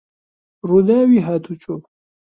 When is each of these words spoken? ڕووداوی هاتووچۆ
ڕووداوی 0.67 1.19
هاتووچۆ 1.27 1.73